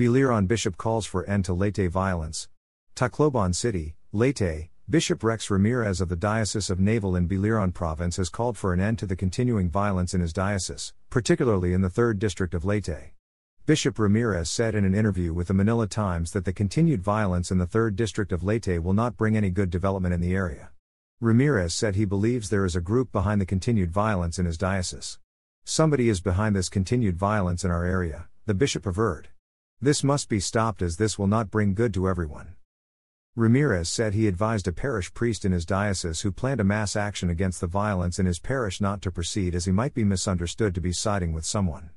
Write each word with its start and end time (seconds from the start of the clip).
Biliran 0.00 0.48
Bishop 0.48 0.78
calls 0.78 1.04
for 1.04 1.26
end 1.26 1.44
to 1.44 1.52
Leyte 1.52 1.90
violence. 1.90 2.48
Tacloban 2.96 3.54
City, 3.54 3.96
Leyte, 4.12 4.70
Bishop 4.88 5.22
Rex 5.22 5.50
Ramirez 5.50 6.00
of 6.00 6.08
the 6.08 6.16
Diocese 6.16 6.70
of 6.70 6.80
Naval 6.80 7.14
in 7.16 7.28
Biliran 7.28 7.74
Province 7.74 8.16
has 8.16 8.30
called 8.30 8.56
for 8.56 8.72
an 8.72 8.80
end 8.80 8.98
to 9.00 9.04
the 9.04 9.14
continuing 9.14 9.68
violence 9.68 10.14
in 10.14 10.22
his 10.22 10.32
diocese, 10.32 10.94
particularly 11.10 11.74
in 11.74 11.82
the 11.82 11.90
3rd 11.90 12.18
District 12.18 12.54
of 12.54 12.64
Leyte. 12.64 13.12
Bishop 13.66 13.98
Ramirez 13.98 14.48
said 14.48 14.74
in 14.74 14.86
an 14.86 14.94
interview 14.94 15.34
with 15.34 15.48
the 15.48 15.52
Manila 15.52 15.86
Times 15.86 16.30
that 16.30 16.46
the 16.46 16.54
continued 16.54 17.02
violence 17.02 17.50
in 17.50 17.58
the 17.58 17.66
3rd 17.66 17.94
District 17.94 18.32
of 18.32 18.42
Leyte 18.42 18.82
will 18.82 18.94
not 18.94 19.18
bring 19.18 19.36
any 19.36 19.50
good 19.50 19.68
development 19.68 20.14
in 20.14 20.22
the 20.22 20.34
area. 20.34 20.70
Ramirez 21.20 21.74
said 21.74 21.94
he 21.94 22.06
believes 22.06 22.48
there 22.48 22.64
is 22.64 22.74
a 22.74 22.80
group 22.80 23.12
behind 23.12 23.38
the 23.38 23.44
continued 23.44 23.90
violence 23.90 24.38
in 24.38 24.46
his 24.46 24.56
diocese. 24.56 25.18
Somebody 25.66 26.08
is 26.08 26.22
behind 26.22 26.56
this 26.56 26.70
continued 26.70 27.18
violence 27.18 27.64
in 27.64 27.70
our 27.70 27.84
area, 27.84 28.30
the 28.46 28.54
bishop 28.54 28.86
averred. 28.86 29.28
This 29.82 30.04
must 30.04 30.28
be 30.28 30.40
stopped 30.40 30.82
as 30.82 30.98
this 30.98 31.18
will 31.18 31.26
not 31.26 31.50
bring 31.50 31.72
good 31.72 31.94
to 31.94 32.06
everyone. 32.06 32.54
Ramirez 33.34 33.88
said 33.88 34.12
he 34.12 34.28
advised 34.28 34.68
a 34.68 34.72
parish 34.72 35.14
priest 35.14 35.46
in 35.46 35.52
his 35.52 35.64
diocese 35.64 36.20
who 36.20 36.30
planned 36.30 36.60
a 36.60 36.64
mass 36.64 36.96
action 36.96 37.30
against 37.30 37.62
the 37.62 37.66
violence 37.66 38.18
in 38.18 38.26
his 38.26 38.38
parish 38.38 38.82
not 38.82 39.00
to 39.00 39.10
proceed 39.10 39.54
as 39.54 39.64
he 39.64 39.72
might 39.72 39.94
be 39.94 40.04
misunderstood 40.04 40.74
to 40.74 40.82
be 40.82 40.92
siding 40.92 41.32
with 41.32 41.46
someone. 41.46 41.88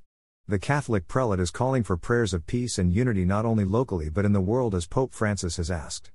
The 0.48 0.60
Catholic 0.60 1.10
prelate 1.10 1.42
is 1.42 1.52
calling 1.52 1.84
for 1.84 1.98
prayers 1.98 2.34
of 2.34 2.48
peace 2.48 2.78
and 2.78 2.94
unity 2.94 3.26
not 3.26 3.46
only 3.46 3.66
locally 3.66 4.08
but 4.10 4.24
in 4.24 4.32
the 4.32 4.40
world 4.40 4.74
as 4.74 4.88
Pope 4.88 5.14
Francis 5.14 5.58
has 5.58 5.70
asked. 5.70 6.10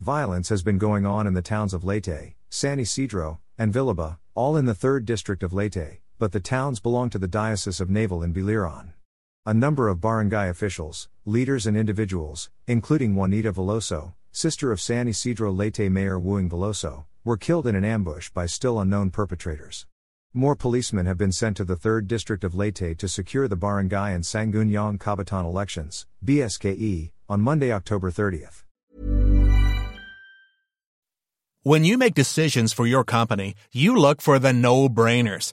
Violence 0.00 0.50
has 0.50 0.62
been 0.62 0.76
going 0.76 1.06
on 1.06 1.26
in 1.26 1.32
the 1.32 1.40
towns 1.40 1.72
of 1.72 1.84
Leyte, 1.84 2.34
San 2.50 2.78
Isidro, 2.78 3.40
and 3.56 3.72
Villaba, 3.72 4.18
all 4.34 4.58
in 4.58 4.66
the 4.66 4.74
3rd 4.74 5.06
district 5.06 5.42
of 5.42 5.54
Leyte, 5.54 6.00
but 6.18 6.32
the 6.32 6.40
towns 6.40 6.80
belong 6.80 7.08
to 7.08 7.18
the 7.18 7.26
Diocese 7.28 7.80
of 7.80 7.88
Naval 7.88 8.22
in 8.22 8.34
Biliran. 8.34 8.92
A 9.46 9.52
number 9.52 9.88
of 9.88 10.00
barangay 10.00 10.48
officials, 10.48 11.10
leaders, 11.26 11.66
and 11.66 11.76
individuals, 11.76 12.48
including 12.66 13.14
Juanita 13.14 13.52
Veloso, 13.52 14.14
sister 14.32 14.72
of 14.72 14.80
San 14.80 15.06
Isidro 15.06 15.52
Leyte 15.52 15.90
Mayor 15.90 16.18
Wuing 16.18 16.48
Veloso, 16.48 17.04
were 17.26 17.36
killed 17.36 17.66
in 17.66 17.74
an 17.76 17.84
ambush 17.84 18.30
by 18.30 18.46
still 18.46 18.80
unknown 18.80 19.10
perpetrators. 19.10 19.84
More 20.32 20.56
policemen 20.56 21.04
have 21.04 21.18
been 21.18 21.30
sent 21.30 21.58
to 21.58 21.64
the 21.66 21.76
3rd 21.76 22.06
District 22.06 22.42
of 22.42 22.54
Leyte 22.54 22.96
to 22.96 23.06
secure 23.06 23.46
the 23.46 23.54
barangay 23.54 24.14
and 24.14 24.24
Sangguniang 24.24 24.96
Kabataan 24.96 25.44
elections, 25.44 26.06
BSKE, 26.24 27.10
on 27.28 27.42
Monday, 27.42 27.70
October 27.70 28.10
30th. 28.10 28.62
When 31.64 31.84
you 31.84 31.98
make 31.98 32.14
decisions 32.14 32.72
for 32.72 32.86
your 32.86 33.04
company, 33.04 33.56
you 33.74 33.94
look 33.94 34.22
for 34.22 34.38
the 34.38 34.54
no-brainers. 34.54 35.52